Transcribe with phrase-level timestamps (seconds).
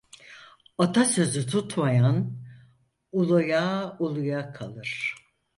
[0.77, 2.37] Ata sözü tutmayan,
[3.11, 5.15] uluya uluya kalır.